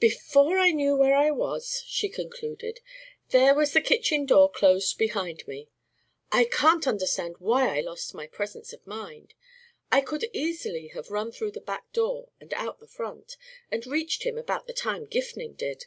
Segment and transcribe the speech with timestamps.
[0.00, 2.80] "Before I knew where I was," she concluded,
[3.28, 5.68] "there was the kitchen door closed behind me.
[6.32, 9.34] I can't understand why I lost my presence of mind.
[9.92, 13.36] I could easily have run through the back door and out the front,
[13.70, 15.84] and reached him about the time Gifning did."